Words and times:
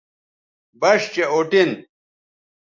بَݜ 0.79 0.99
چہء 1.13 1.29
اُٹین 1.35 1.71